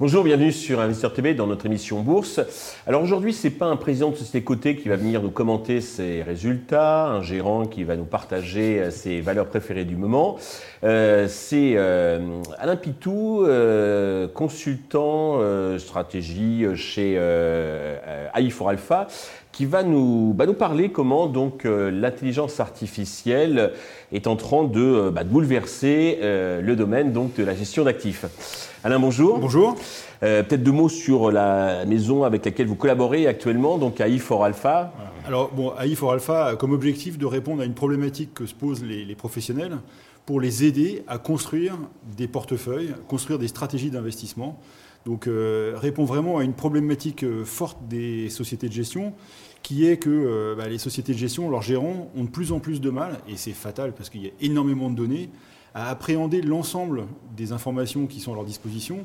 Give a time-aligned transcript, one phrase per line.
[0.00, 2.40] Bonjour, bienvenue sur Investisseur TV dans notre émission Bourse.
[2.86, 5.82] Alors aujourd'hui, ce n'est pas un président de société cotée qui va venir nous commenter
[5.82, 10.38] ses résultats, un gérant qui va nous partager euh, ses valeurs préférées du moment.
[10.84, 13.46] Euh, c'est euh, Alain Pitou,
[14.32, 15.38] consultant
[15.78, 17.18] stratégie chez
[18.34, 19.06] AI4 Alpha,
[19.52, 23.72] qui va nous, bah, nous parler comment donc l'intelligence artificielle
[24.12, 28.26] est en train de, bah, bouleverser le domaine donc de la gestion d'actifs.
[28.82, 29.38] Alain, bonjour.
[29.38, 29.76] Bonjour.
[30.22, 34.92] Euh, peut-être deux mots sur la maison avec laquelle vous collaborez actuellement, donc AI4 Alpha.
[35.26, 38.82] Alors, bon, AI4 Alpha a comme objectif de répondre à une problématique que se posent
[38.82, 39.76] les, professionnels
[40.24, 41.76] pour les aider à construire
[42.16, 44.58] des portefeuilles, construire des stratégies d'investissement.
[45.06, 49.14] Donc, euh, répond vraiment à une problématique euh, forte des sociétés de gestion
[49.62, 52.80] qui est que bah, les sociétés de gestion, leurs gérants, ont de plus en plus
[52.80, 55.28] de mal, et c'est fatal parce qu'il y a énormément de données,
[55.74, 57.04] à appréhender l'ensemble
[57.36, 59.04] des informations qui sont à leur disposition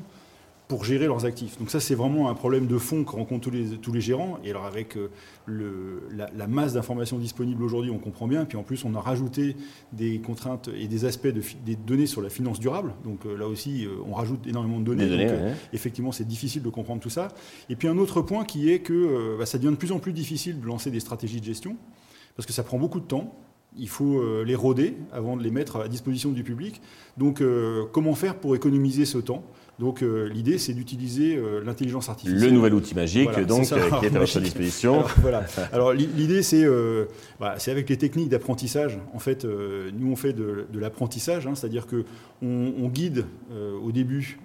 [0.68, 1.58] pour gérer leurs actifs.
[1.58, 4.38] Donc ça, c'est vraiment un problème de fond que rencontrent tous les, tous les gérants.
[4.42, 5.10] Et alors avec euh,
[5.44, 8.44] le, la, masse d'informations disponibles aujourd'hui, on comprend bien.
[8.44, 9.56] Puis en plus, on a rajouté
[9.92, 12.94] des contraintes et des aspects de, des données sur la finance durable.
[13.04, 15.08] Donc euh, là aussi, euh, on rajoute énormément de données.
[15.08, 15.38] donc,
[15.72, 17.28] Effectivement, c'est difficile de comprendre tout ça.
[17.68, 20.12] Et puis un autre point qui est que bah, ça devient de plus en plus
[20.12, 21.76] difficile de lancer des stratégies de gestion
[22.34, 23.34] parce que ça prend beaucoup de temps
[23.78, 26.80] il faut euh, les rôder avant de les mettre à disposition du public.
[27.16, 29.44] Donc, euh, comment faire pour économiser ce temps?
[29.78, 32.48] Donc euh, l'idée, c'est d'utiliser l'intelligence artificielle.
[32.48, 34.94] Le nouvel outil magique, donc, qui est à votre disposition.
[34.94, 35.44] Alors, voilà.
[35.70, 36.40] Alors l'idée,
[37.38, 38.98] bah, c'est avec les techniques d'apprentissage.
[39.12, 42.04] En fait, nous, on fait de, l'apprentissage, hein, c'est-à-dire que
[42.40, 43.26] on, guide
[43.84, 44.38] au début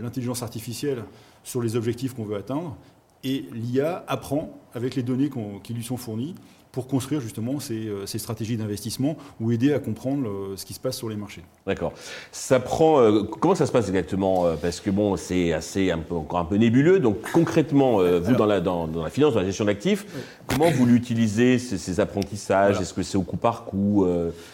[0.00, 1.02] l'intelligence artificielle
[1.42, 2.76] sur les objectifs qu'on veut atteindre,
[3.24, 5.30] et l'IA apprend avec les données
[5.64, 6.36] qui lui sont fournies
[6.72, 10.80] pour construire justement ces, euh, stratégies d'investissement ou aider à comprendre euh, ce qui se
[10.80, 11.42] passe sur les marchés.
[11.66, 11.92] D'accord.
[12.32, 13.00] Ça prend.
[13.00, 16.44] Euh, comment ça se passe exactement Parce que bon, c'est assez un peu, encore un
[16.44, 17.00] peu nébuleux.
[17.00, 20.06] Donc concrètement, vous dans la, dans, la finance, dans la gestion d'actifs,
[20.46, 22.80] comment vous l'utilisez ces, apprentissages?
[22.80, 24.06] Est-ce que c'est au coup par coup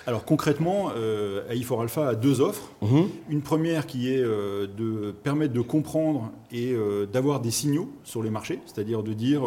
[0.07, 0.91] Alors concrètement,
[1.51, 2.71] AI4 Alpha a deux offres.
[2.83, 3.09] Mhm.
[3.31, 6.75] Une première qui est de permettre de comprendre et
[7.13, 9.43] d'avoir des signaux sur les marchés, c'est-à-dire de dire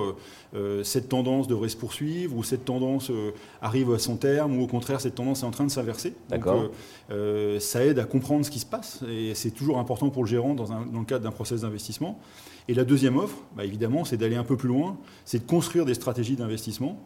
[0.84, 3.32] cette tendance devrait se poursuivre ou cette tendance euh,
[3.62, 6.14] arrive à son terme ou au contraire cette tendance est en train de s'inverser.
[6.30, 6.62] D'accord.
[6.62, 6.68] Euh,
[7.12, 10.30] euh, ça aide à comprendre ce qui se passe et c'est toujours important pour le
[10.30, 12.20] gérant dans, le cadre d'un process d'investissement.
[12.68, 15.86] Et la deuxième offre, bah, évidemment, c'est d'aller un peu plus loin, c'est de construire
[15.86, 17.00] des stratégies d'investissement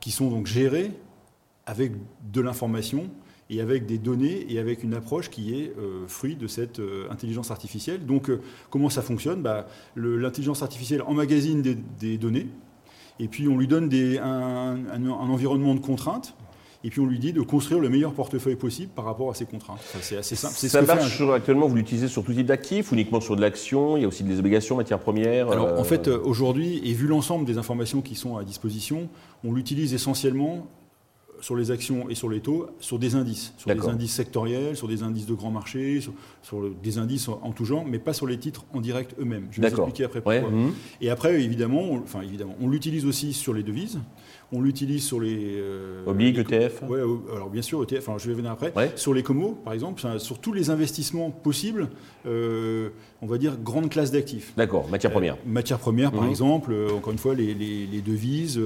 [0.00, 0.90] qui sont donc gérées
[1.66, 1.92] avec
[2.32, 3.10] de l'information
[3.50, 5.74] et avec des données et avec une approche qui est
[6.08, 6.80] fruit de cette
[7.10, 8.06] intelligence artificielle.
[8.06, 8.30] Donc
[8.70, 9.42] comment ça fonctionne?
[9.42, 12.48] Bah, L'intelligence artificielle emmagasine des données
[13.22, 13.88] et puis on lui donne
[14.20, 16.34] un, environnement de contraintes,
[16.84, 19.44] et puis on lui dit de construire le meilleur portefeuille possible par rapport à ces
[19.44, 19.78] contraintes.
[20.00, 20.54] c'est assez simple.
[20.54, 24.04] Ça marche actuellement, vous l'utilisez sur tout type d'actifs, uniquement sur de l'action, il y
[24.04, 27.44] a aussi des obligations, matières premières Alors en euh, fait, euh, aujourd'hui, et vu l'ensemble
[27.44, 29.08] des informations qui sont à disposition,
[29.44, 30.66] on l'utilise essentiellement
[31.42, 34.86] sur les actions et sur les taux, sur des indices, sur des indices sectoriels, sur
[34.86, 38.38] des indices de grands marchés, sur, des indices en, tout genre, mais pas sur les
[38.38, 39.48] titres en direct eux-mêmes.
[39.50, 40.50] Je vais vous expliquer après pourquoi.
[40.50, 40.72] Mhm.
[41.00, 43.98] Et après, évidemment, enfin évidemment, on l'utilise aussi sur les devises.
[44.54, 45.56] On l'utilise sur les.
[45.56, 46.98] Euh, ETF Oui,
[47.34, 48.72] alors bien sûr, ETF, je vais venir après.
[48.96, 51.88] Sur les COMO, par exemple, sur tous les investissements possibles,
[52.26, 52.90] euh,
[53.22, 54.52] on va dire grande classe d'actifs.
[54.56, 55.36] D'accord, matières euh, premières.
[55.46, 56.30] matières premières, par mhm.
[56.30, 57.54] exemple, encore une fois, les,
[58.04, 58.60] devises,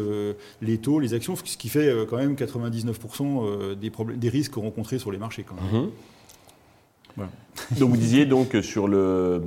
[0.61, 4.99] les taux, les actions, ce qui fait quand même 99% des, problèmes, des risques rencontrés
[4.99, 5.45] sur les marchés.
[5.45, 5.83] Quand même.
[5.83, 5.91] Mhm.
[7.79, 9.41] Donc vous disiez donc sur le,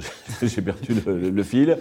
[0.42, 1.76] j'ai perdu le, fil.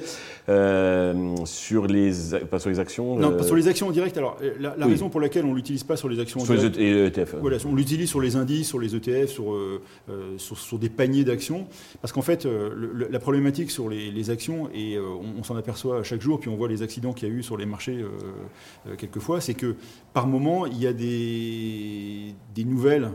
[0.49, 2.11] Euh, sur les,
[2.49, 4.17] pas sur les actions Non, pas sur les actions en direct.
[4.17, 6.77] Alors, la, raison pour laquelle on ne l'utilise pas sur les actions en sur direct.
[6.77, 7.35] Les ETF.
[7.39, 11.23] Voilà, on l'utilise sur les indices, sur les ETF, sur, euh, euh, sur, des paniers
[11.23, 11.67] d'actions.
[12.01, 16.49] Parce qu'en fait, la problématique sur les, actions, et on, s'en aperçoit chaque jour, puis
[16.49, 18.03] on voit les accidents qu'il y a eu sur les marchés
[18.97, 19.75] quelquefois, c'est que
[20.13, 23.11] par moment, il y a des, des nouvelles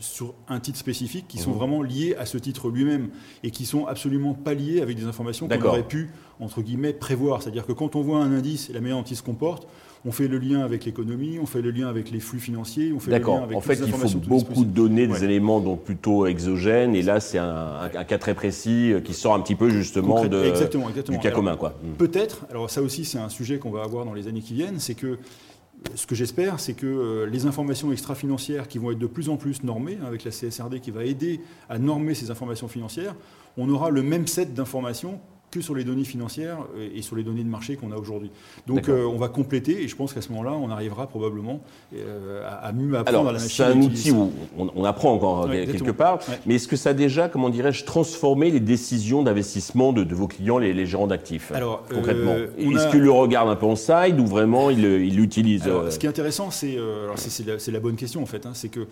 [0.00, 1.54] sur un titre spécifique qui sont mmh.
[1.54, 3.08] vraiment liées à ce titre lui-même
[3.42, 6.10] et qui sont absolument pas liées avec des informations qu'on aurait pu,
[6.40, 7.42] entre guillemets, prévoir.
[7.42, 9.66] C'est-à-dire que quand on voit un indice et la manière dont il se comporte,
[10.04, 13.00] on fait le lien avec l'économie, on fait le lien avec les flux financiers, on
[13.00, 16.26] fait le lien avec En fait, il faut beaucoup de données, des éléments donc plutôt
[16.26, 20.24] exogènes, et là, c'est un, cas très précis euh, qui sort un petit peu justement
[20.24, 21.18] de, exactement, exactement.
[21.18, 21.56] du cas commun.
[21.56, 21.94] Mmh.
[21.98, 24.78] Peut-être, alors ça aussi, c'est un sujet qu'on va avoir dans les années qui viennent,
[24.78, 25.18] c'est que
[25.94, 29.36] ce que j'espère, c'est que euh, les informations extra-financières qui vont être de plus en
[29.36, 33.14] plus normées, avec la CSRD qui va aider à normer ces informations financières,
[33.56, 35.20] on aura le même set d'informations
[35.58, 36.58] que sur les données financières
[36.94, 38.30] et sur les données de marché qu'on a aujourd'hui.
[38.66, 41.60] Donc on va compléter et je pense qu'à ce moment-là, on arrivera probablement
[42.44, 43.50] à, mieux apprendre à la machine.
[43.50, 47.28] C'est un outil où on, apprend encore quelque part, mais est-ce que ça a déjà,
[47.28, 52.90] comment dirais-je, transformé les décisions d'investissement de, vos clients, les, gérants d'actifs Alors, concrètement Est-ce
[52.90, 56.50] qu'ils le regardent un peu en side ou vraiment ils l'utilisent Ce qui est intéressant,
[56.50, 56.78] c'est
[57.16, 58.86] c'est la, bonne question en fait, hein, c'est que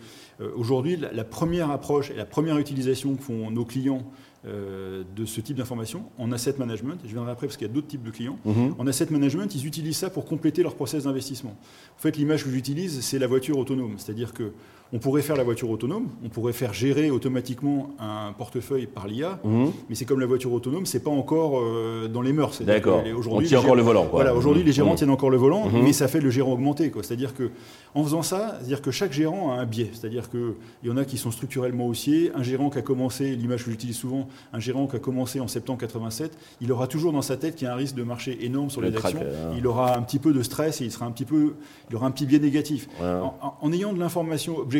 [0.57, 4.03] aujourd'hui la, la première approche et la première utilisation que font nos clients
[4.36, 6.98] euh, de ce type d'information en asset management.
[7.04, 8.38] Je viendrai après parce qu'il y a d'autres types de clients.
[8.44, 8.75] Mhm.
[8.78, 11.56] En asset management, ils utilisent ça pour compléter leur process d'investissement.
[11.96, 13.94] En fait, l'image que j'utilise, c'est la voiture autonome.
[13.98, 14.52] C'est-à-dire que
[14.93, 19.41] on pourrait faire la voiture autonome, on pourrait faire gérer automatiquement un portefeuille par l'IA,
[19.44, 19.73] mhm.
[19.88, 22.62] mais c'est comme la voiture autonome, c'est pas encore euh, dans les mœurs.
[22.62, 23.03] D'accord.
[23.29, 24.06] On tient encore le volant.
[24.11, 24.97] Voilà, aujourd'hui les gérants mhm.
[24.97, 26.93] tiennent encore le volant, mais ça fait le gérant augmenté.
[27.03, 27.50] C'est-à-dire que
[27.94, 29.91] en faisant ça, c'est-à-dire que chaque gérant a un biais.
[29.93, 30.55] C'est-à-dire qu'il
[30.85, 32.31] y en a qui sont structurellement haussiers.
[32.35, 35.49] Un gérant qui a commencé, l'image que j'utilise souvent, un gérant qui a commencé en
[35.49, 38.44] septembre 87, il aura toujours dans sa tête qu'il y a un risque de marché
[38.44, 39.21] énorme sur les actions.
[39.21, 39.55] Hein.
[39.56, 41.55] Il aura un petit peu de stress et il sera un petit peu,
[41.89, 42.89] il aura un petit biais négatif.
[43.00, 44.75] En, ayant de l'information objective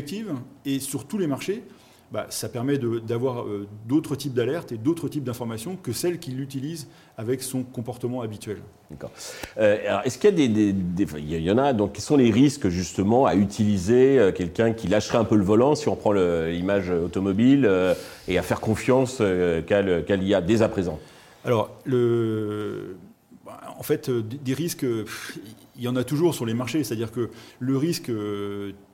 [0.65, 1.63] et sur tous les marchés,
[2.13, 6.41] bah, ça permet d'avoir euh, d'autres types d'alertes et d'autres types d'informations que celles qu'il
[6.41, 6.87] utilise
[7.19, 8.59] avec son comportement habituel.
[8.93, 9.11] D'accord.
[9.59, 10.75] Euh, alors, est-ce qu'il y a des,
[11.19, 14.87] Il y en a, donc, quels sont les risques justement à utiliser euh, quelqu'un qui
[14.87, 17.69] lâcherait un peu le volant, si on prend l'image automobile,
[18.29, 19.21] et à faire confiance
[19.67, 19.83] qu'à
[20.17, 21.01] l'IA dès à présent?
[21.45, 22.97] Alors, le
[23.45, 24.87] bah, en fait, des risques,
[25.77, 26.85] il y en a toujours sur les marchés.
[26.85, 28.11] C'est-à-dire que le risque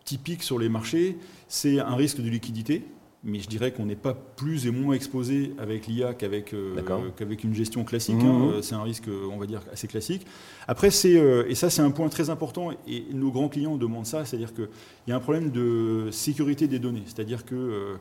[0.04, 1.16] typique sur les marchés,
[1.48, 2.84] c'est un risque de liquidité
[3.24, 6.74] mais je dirais qu'on n'est pas plus et moins exposé avec l'IA qu'avec euh,
[7.16, 8.16] qu'avec une gestion classique.
[8.20, 8.32] Hein.
[8.32, 8.48] Mhm.
[8.50, 10.26] Euh, c'est un risque, on va dire, assez classique.
[10.66, 12.70] Après, c'est euh, et ça, c'est un point très important.
[12.88, 14.68] Et nos grands clients demandent ça, c'est-à-dire qu'il
[15.06, 17.04] y a un problème de sécurité des données.
[17.06, 17.96] C'est-à-dire que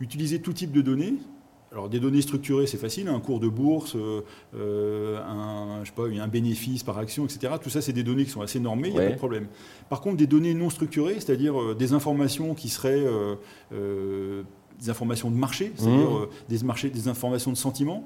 [0.00, 1.16] utiliser tout type de données,
[1.72, 6.02] alors des données structurées, c'est facile, un cours de bourse, euh, un, je sais pas,
[6.22, 7.54] un bénéfice par action, etc.
[7.62, 9.46] Tout ça, c'est des données qui sont assez normées, il n'y a pas de problème.
[9.88, 13.02] Par contre, des données non structurées, c'est-à-dire euh, des informations qui seraient
[13.72, 14.42] euh,
[14.80, 16.26] des informations de marché, c'est-à-dire mmh.
[16.48, 18.04] des, marchés, des informations de sentiment,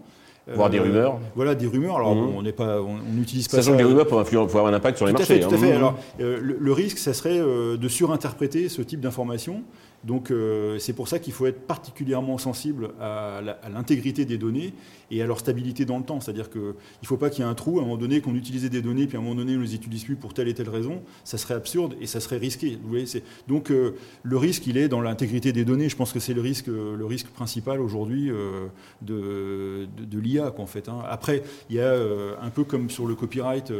[0.54, 1.18] Voir des rumeurs.
[1.34, 1.96] Voilà, des rumeurs.
[1.96, 2.36] Alors, mmh.
[2.36, 3.78] on n'est pas, on n'utilise pas Sachant ça.
[3.78, 5.40] que les rumeurs peuvent, avoir un impact sur les marchés.
[5.40, 5.72] tout à fait.
[5.72, 5.76] Hein.
[5.76, 9.64] Alors, le, le, risque, ça serait de surinterpréter ce type d'informations
[10.06, 13.40] donc euh, c'est pour ça qu'il faut être particulièrement sensible à
[13.72, 14.72] l'intégrité des données
[15.10, 16.20] et à leur stabilité dans le temps.
[16.20, 18.36] C'est-à-dire qu'il ne faut pas qu'il y ait un trou à un moment donné qu'on
[18.36, 20.46] utilisait des données puis à un moment donné on ne les utilise plus pour telle
[20.46, 21.02] et telle raison.
[21.24, 22.78] Ça serait absurde et ça serait risqué.
[22.80, 23.06] Vous voyez,
[23.48, 25.88] donc euh, le risque il est dans l'intégrité des données.
[25.88, 28.66] Je pense que c'est le risque, le risque principal aujourd'hui euh,
[29.02, 30.88] de, de, l'IA en fait.
[30.88, 31.02] Hein.
[31.08, 31.94] Après il y a
[32.40, 33.72] un peu comme sur le copyright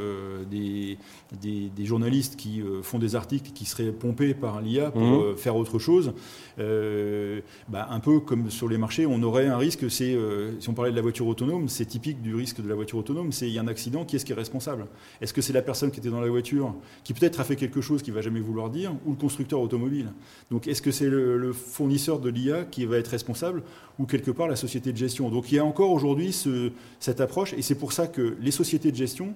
[0.51, 0.99] des,
[1.41, 5.37] des, journalistes qui font des articles qui seraient pompés par l'IA pour mmh.
[5.37, 6.13] faire autre chose.
[6.59, 10.75] Euh, bah, un peu comme sur les marchés, on aurait un risque, euh, si on
[10.75, 13.53] parlait de la voiture autonome, c'est typique du risque de la voiture autonome, c'est il
[13.53, 14.87] y a un accident, qui est-ce qui est responsable?
[15.21, 16.75] Est-ce que c'est la personne qui était dans la voiture,
[17.05, 20.13] qui peut-être a fait quelque chose qu'il va jamais vouloir dire, ou le constructeur automobile?
[20.51, 23.63] Donc est-ce que c'est le, fournisseur de l'IA qui va être responsable,
[23.99, 25.31] ou quelque part la société de gestion?
[25.31, 28.51] Donc il y a encore aujourd'hui ce, cette approche, et c'est pour ça que les
[28.51, 29.35] sociétés de gestion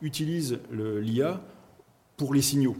[0.00, 1.40] utilisent l'IA
[2.16, 2.76] pour les signaux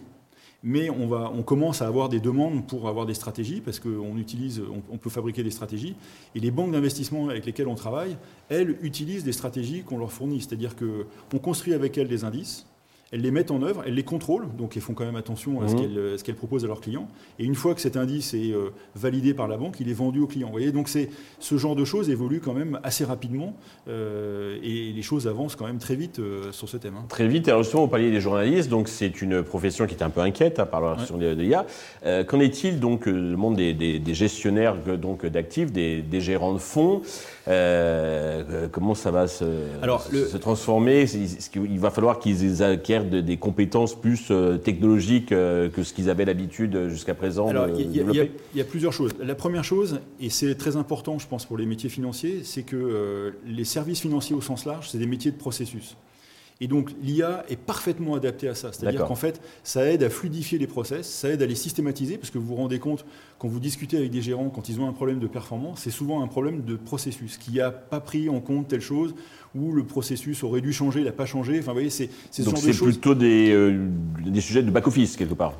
[0.62, 4.96] mais on, commence à avoir des demandes pour avoir des stratégies, parce qu'on utilise, on,
[4.96, 5.96] peut fabriquer des stratégies,
[6.34, 8.16] et les banques d'investissement avec lesquelles on travaille,
[8.48, 12.66] elles utilisent des stratégies qu'on leur fournit, c'est-à-dire qu'on construit avec elles des indices,
[13.12, 15.68] elles les mettent en œuvre, elles les contrôlent, donc elles font quand même attention à
[15.68, 16.22] ce mmh.
[16.22, 17.08] qu'elles proposent à leurs clients.
[17.38, 20.20] Et une fois que cet indice est euh, validé par la banque, il est vendu
[20.20, 20.46] aux clients.
[20.46, 23.54] Vous voyez, donc ce genre de choses évolue quand même assez rapidement
[23.88, 26.94] euh, et les choses avancent quand même très vite euh, sur ce thème.
[26.96, 27.04] Hein.
[27.10, 30.10] Très vite, et justement, vous parliez des journalistes, donc c'est une profession qui est un
[30.10, 31.66] peu inquiète hein, par la question de, l'IA.
[32.24, 37.02] Qu'en est-il donc le monde des, gestionnaires donc d'actifs, des, gérants de fonds
[37.46, 39.44] Comment ça va se,
[40.30, 41.04] se transformer?
[41.54, 46.24] Il va falloir qu'ils acquièrent des compétences plus euh, technologiques euh, que ce qu'ils avaient
[46.24, 49.12] l'habitude jusqu'à présent Alors, il y, a plusieurs choses.
[49.20, 52.76] La première chose, et c'est très important, je pense, pour les métiers financiers, c'est que
[52.76, 55.96] euh, les services financiers au sens large, c'est des métiers de processus.
[56.60, 58.72] Et donc l'IA est parfaitement adaptée à ça.
[58.72, 62.30] C'est-à-dire qu'en fait, ça aide à fluidifier les process, ça aide à les systématiser, parce
[62.30, 63.04] que vous vous rendez compte,
[63.38, 66.22] quand vous discutez avec des gérants, quand ils ont un problème de performance, c'est souvent
[66.22, 69.14] un problème de processus, qui n'a pas pris en compte telle chose,
[69.54, 71.58] ou le processus aurait dû changer, il n'a pas changé.
[71.58, 73.88] Enfin, vous voyez, c'est ce Donc c'est plutôt des, euh,
[74.24, 75.54] des sujets de back-office, quelque part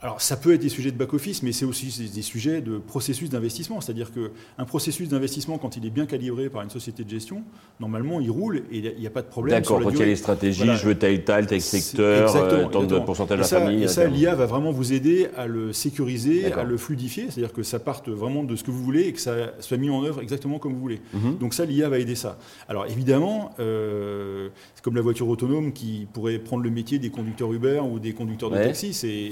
[0.00, 3.30] alors, ça peut être des sujets de back-office, mais c'est aussi des sujets de processus
[3.30, 3.80] d'investissement.
[3.80, 7.42] C'est-à-dire qu'un processus d'investissement, quand il est bien calibré par une société de gestion,
[7.80, 9.60] normalement, il roule et il n'y a pas de problème.
[9.60, 12.84] D'accord, quand il y a les stratégies, je veux tel, tel, tel secteur, euh, tant
[12.84, 13.84] de pourcentage de la famille.
[13.84, 17.64] Et ça, l'IA va vraiment vous aider à le sécuriser, à le fluidifier, c'est-à-dire que
[17.64, 20.20] ça parte vraiment de ce que vous voulez et que ça soit mis en œuvre
[20.22, 21.00] exactement comme vous voulez.
[21.12, 21.38] Mhm.
[21.38, 22.38] Donc ça, l'IA va aider ça.
[22.68, 27.52] Alors évidemment, euh, c'est comme la voiture autonome qui pourrait prendre le métier des conducteurs
[27.52, 28.94] Uber ou des conducteurs de taxi.
[28.94, 29.30] C'est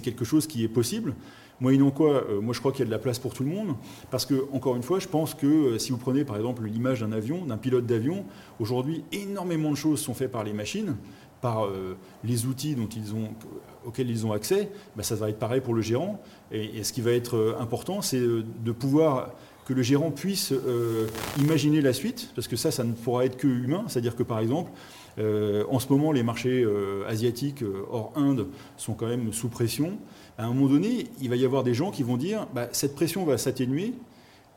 [0.00, 1.14] quelque chose qui est possible.
[1.94, 3.74] Quoi, euh, moi je crois qu'il y a de la place pour tout le monde,
[4.10, 7.00] parce que, encore une fois, je pense que euh, si vous prenez par exemple l'image
[7.00, 8.24] d'un avion, d'un pilote d'avion,
[8.60, 10.96] aujourd'hui énormément de choses sont faites par les machines,
[11.40, 12.76] par euh, les outils
[13.84, 16.20] auxquels ils ont accès, bah, ça va être pareil pour le gérant.
[16.52, 20.52] Et, ce qui va être important, c'est de pouvoir que le gérant puisse
[21.38, 23.84] imaginer la suite, parce que ça, ça ne pourra être que humain.
[23.86, 24.70] C'est-à-dire que par exemple,
[25.18, 26.66] en ce moment, les marchés
[27.06, 28.46] asiatiques hors Inde
[28.76, 29.98] sont quand même sous pression
[30.38, 32.94] à un moment donné, il va y avoir des gens qui vont dire bah, cette
[32.94, 33.92] pression va s'atténuer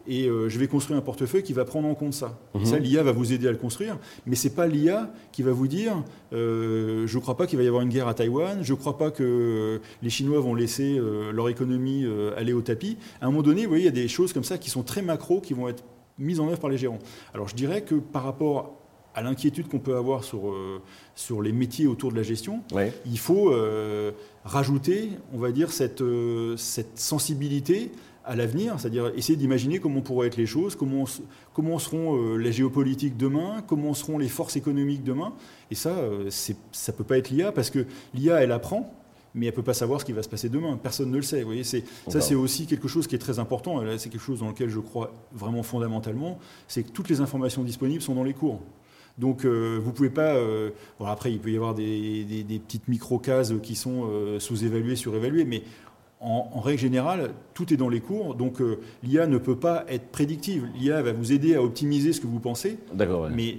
[0.08, 2.40] et euh, je vais construire un portefeuille qui va prendre en compte ça.
[2.54, 2.66] Mhm.
[2.66, 5.52] Ça, l'IA va vous aider à le construire, mais ce n'est pas l'IA qui va
[5.52, 6.04] vous dire
[6.34, 8.78] euh, je ne crois pas qu'il va y avoir une guerre à Taïwan, je ne
[8.78, 12.06] crois pas que les Chinois vont laisser euh, leur économie
[12.38, 12.98] aller au tapis.
[13.20, 14.84] À un moment donné, vous voyez, il y a des choses comme ça qui sont
[14.84, 15.84] très macro, qui vont être
[16.20, 17.00] mises en œuvre par les gérants.
[17.34, 18.81] Alors je dirais que par rapport
[19.14, 20.82] à l'inquiétude qu'on peut avoir sur, euh,
[21.16, 22.62] sur les métiers autour de la gestion,
[23.06, 24.12] il faut euh,
[24.46, 27.92] rajouter, on va dire, cette, euh, cette sensibilité
[28.24, 31.06] à l'avenir, c'est-à-dire essayer d'imaginer comment pourraient être les choses, comment,
[31.54, 35.34] comment seront les géopolitiques demain, comment seront les forces économiques demain.
[35.72, 35.96] Et ça,
[36.30, 38.94] ça ne peut pas être l'IA, parce que l'IA, elle apprend,
[39.34, 40.78] mais elle ne peut pas savoir ce qui va se passer demain.
[40.78, 41.40] Personne ne le sait.
[41.40, 41.80] Vous voyez, ça,
[42.22, 43.82] c'est aussi quelque chose qui est très important.
[43.98, 46.38] C'est quelque chose dans lequel je crois vraiment fondamentalement.
[46.68, 48.62] C'est que toutes les informations disponibles sont dans les cours.
[49.22, 50.34] Donc euh, vous ne pouvez pas.
[50.36, 52.26] Euh, bon, après, il peut y avoir des,
[52.66, 55.62] petites micro-cases qui sont euh, sous-évaluées, surévaluées, mais
[56.20, 58.36] en, règle générale, tout est dans les cours.
[58.36, 58.62] Donc
[59.04, 60.68] l'IA ne peut pas être prédictive.
[60.76, 62.78] L'IA va vous aider à optimiser ce que vous pensez.
[62.94, 63.30] D'accord.
[63.34, 63.58] Mais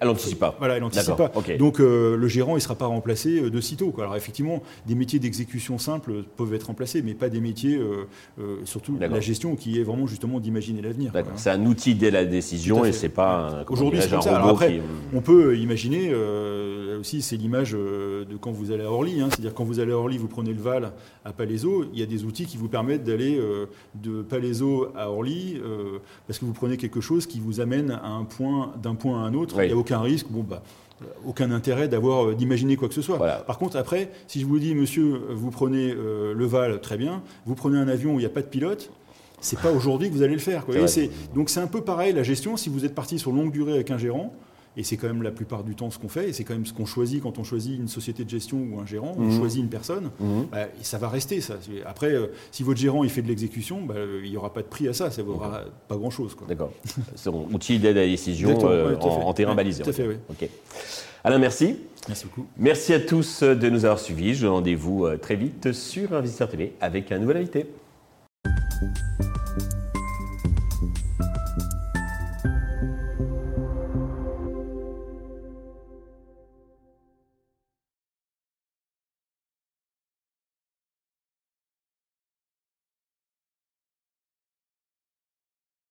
[0.00, 0.56] elle n'anticipe pas.
[0.58, 1.30] Voilà, elle n'anticipe pas.
[1.58, 3.94] Donc euh, le gérant, il ne sera pas remplacé euh, de sitôt.
[3.98, 8.96] Alors effectivement, des métiers d'exécution simple peuvent être remplacés, mais pas des métiers, euh, surtout
[8.98, 11.12] la gestion, qui est vraiment justement d'imaginer l'avenir.
[11.36, 14.36] C'est un outil dès la décision et c'est pas un, Aujourd'hui, c'est comme ça.
[14.36, 14.80] Alors après,
[15.12, 19.20] on peut imaginer, là aussi, c'est l'image de quand vous allez à Orly.
[19.20, 19.28] Hein.
[19.30, 20.92] C'est-à-dire quand vous allez à Orly, vous prenez le Val
[21.26, 23.38] à Palaiso, il y a des outils qui vous permettent d'aller
[23.94, 25.60] de Palaiso à Orly,
[26.26, 29.26] parce que vous prenez quelque chose qui vous amène à un point, d'un point à
[29.26, 30.62] un autre aucun risque, bon, bah,
[31.26, 33.18] aucun intérêt d'avoir euh, d'imaginer quoi que ce soit.
[33.18, 37.22] Par contre, après, si je vous dis, monsieur, vous prenez euh, le Val, très bien,
[37.46, 38.90] vous prenez un avion où il n'y a pas de pilote,
[39.40, 40.66] c'est pas aujourd'hui que vous allez le faire.
[41.34, 42.56] Donc c'est un peu pareil la gestion.
[42.56, 44.34] Si vous êtes parti sur longue durée avec un gérant,
[44.76, 46.66] et c'est quand même la plupart du temps ce qu'on fait, et c'est quand même
[46.66, 49.38] ce qu'on choisit quand on choisit une société de gestion ou un gérant, on mhm.
[49.38, 50.46] choisit une personne, mhm.
[50.50, 51.54] bah, et ça va rester ça.
[51.86, 54.68] Après, euh, si votre gérant il fait de l'exécution, bah, il n'y aura pas de
[54.68, 56.36] prix à ça, ça ne vaudra pas grand-chose.
[56.48, 56.72] D'accord.
[57.14, 59.82] C'est un outil d'aide à la décision euh, en, terrain balisé.
[59.82, 60.16] Tout à fait, oui.
[60.28, 60.48] Ok.
[61.24, 61.76] Alain, merci.
[62.08, 62.46] Merci beaucoup.
[62.56, 64.34] Merci à tous de nous avoir suivis.
[64.34, 67.66] Je vous rendez-vous euh, très vite sur Investisseur TV avec un nouvel invité.